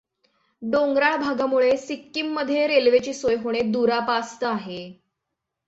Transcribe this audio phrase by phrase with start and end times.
[0.61, 4.81] डोंगराळ भागामुळे सिक्कीममध्ये रेल्वेची सोय होणे दुरापास्त आहे.